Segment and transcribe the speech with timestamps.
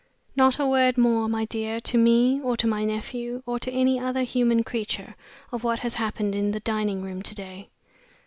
[0.35, 3.99] Not a word more, my dear, to me, or to my nephew, or to any
[3.99, 5.15] other human creature,
[5.51, 7.69] of what has happened in the dining room to day.